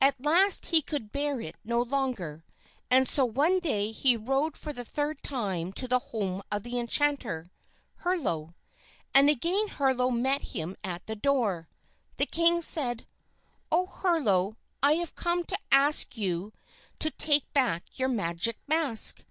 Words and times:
At 0.00 0.24
last 0.24 0.68
he 0.68 0.80
could 0.80 1.12
bear 1.12 1.42
it 1.42 1.54
no 1.62 1.82
longer, 1.82 2.42
and 2.90 3.06
so 3.06 3.26
one 3.26 3.58
day 3.60 3.90
he 3.92 4.16
rode 4.16 4.56
for 4.56 4.72
the 4.72 4.82
third 4.82 5.22
time 5.22 5.74
to 5.74 5.86
the 5.86 5.98
home 5.98 6.40
of 6.50 6.62
the 6.62 6.78
enchanter, 6.78 7.44
Herlo. 7.96 8.54
And 9.12 9.28
again 9.28 9.68
Herlo 9.68 10.08
met 10.10 10.40
him 10.40 10.74
at 10.82 11.04
the 11.04 11.16
door. 11.16 11.68
The 12.16 12.24
king 12.24 12.62
said: 12.62 13.06
"O 13.70 13.86
Herlo, 13.86 14.54
I 14.82 14.92
have 14.94 15.14
come 15.14 15.44
to 15.44 15.58
you 15.60 15.68
to 15.68 15.76
ask 15.76 16.16
you 16.16 16.54
to 16.98 17.10
take 17.10 17.52
back 17.52 17.84
your 17.92 18.08
magic 18.08 18.56
mask. 18.66 19.22